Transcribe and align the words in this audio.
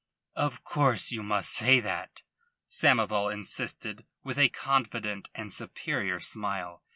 "Of 0.35 0.63
course 0.63 1.11
you 1.11 1.21
must 1.21 1.51
say 1.51 1.79
that," 1.79 2.23
Samoval 2.67 3.31
insisted, 3.31 4.03
with 4.23 4.39
a 4.39 4.49
confident 4.49 5.29
and 5.35 5.53
superior 5.53 6.19
smile. 6.19 6.81